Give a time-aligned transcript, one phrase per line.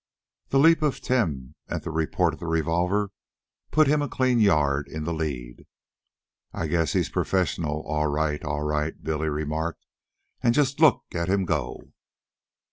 [0.49, 3.11] The leap of Tim, at the report of the revolver,
[3.69, 5.67] put him a clean yard in the lead.
[6.51, 9.85] "I guess he's professional, all right, all right," Billy remarked.
[10.41, 11.91] "An' just look at him go!"